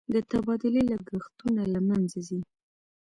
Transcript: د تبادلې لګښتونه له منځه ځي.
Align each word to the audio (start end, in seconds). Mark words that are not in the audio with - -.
د 0.13 0.15
تبادلې 0.31 0.81
لګښتونه 0.91 1.61
له 1.73 1.79
منځه 1.87 2.19
ځي. 2.27 2.39